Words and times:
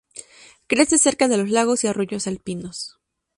Crece 0.65 0.97
cerca 0.97 1.27
de 1.27 1.37
los 1.37 1.51
lagos 1.51 1.83
y 1.83 1.87
arroyos 1.87 2.25
alpinos. 2.25 2.97